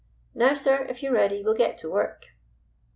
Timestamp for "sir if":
0.55-1.03